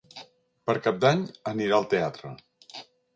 Per 0.69 0.73
Cap 0.87 0.95
d'Any 1.03 1.21
anirà 1.51 1.77
al 1.77 1.85
teatre. 1.93 2.33